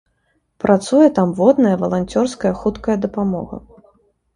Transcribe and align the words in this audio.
Працуе 0.65 1.11
там 1.21 1.29
водная 1.41 1.75
валанцёрская 1.85 2.53
хуткая 2.65 2.97
дапамога. 3.09 3.67